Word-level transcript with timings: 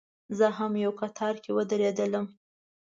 زه 0.37 0.47
هم 0.57 0.73
یو 0.85 0.91
کتار 1.01 1.33
کې 1.43 1.51
ودرېدلم. 1.57 2.25